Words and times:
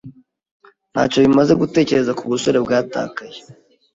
Ntacyo 0.91 1.17
bimaze 1.25 1.53
gutekereza 1.61 2.11
ku 2.17 2.23
busore 2.31 2.57
bwatakaye. 2.65 3.37